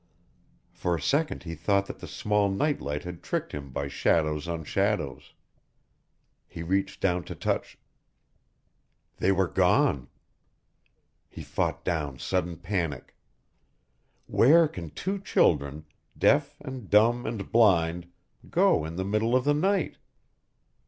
[0.71, 4.47] For a second he thought that the small night light had tricked him by shadows
[4.47, 5.33] on shadows.
[6.47, 7.77] He reached down to touch...
[9.17, 10.07] They were gone.
[11.29, 13.15] He fought down sudden panic.
[14.25, 15.85] Where can two children,
[16.17, 18.07] deaf and dumb and blind
[18.49, 19.99] go in the middle of the night?